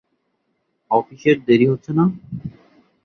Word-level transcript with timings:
অফিসের 0.91 1.37
দেরি 1.47 1.65
হচ্ছে 1.71 1.91
না? 1.93 2.05